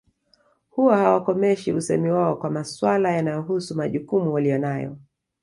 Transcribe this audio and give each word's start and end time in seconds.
Huwa 0.69 0.97
hawakomeshi 0.97 1.73
usemi 1.73 2.11
wao 2.11 2.35
kwa 2.35 2.49
maswala 2.49 3.11
yanayohusu 3.11 3.75
majukumu 3.75 4.33
waliyo 4.33 4.57
nayo 4.57 4.97